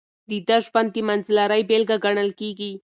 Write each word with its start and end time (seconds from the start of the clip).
د 0.29 0.31
ده 0.47 0.57
ژوند 0.65 0.89
د 0.93 0.97
منځلارۍ 1.07 1.61
بېلګه 1.69 1.97
ګڼل 2.05 2.29
کېږي. 2.39 2.71